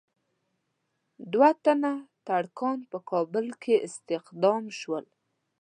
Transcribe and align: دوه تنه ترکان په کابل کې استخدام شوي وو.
دوه 1.31 1.49
تنه 1.63 1.93
ترکان 2.27 2.79
په 2.91 2.97
کابل 3.09 3.45
کې 3.61 3.75
استخدام 3.87 4.63
شوي 4.79 5.03
وو. 5.09 5.17